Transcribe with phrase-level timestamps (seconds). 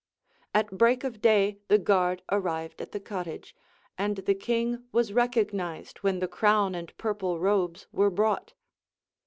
[0.55, 3.55] At break of day the guard arrived at the cottage,
[3.99, 8.53] and the king was recognized when the crown and purple robes w^ere brought.